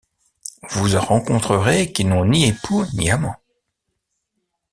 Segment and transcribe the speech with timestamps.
[0.71, 3.35] Vous en rencontrerez qui n’ont ni espoux ni amant.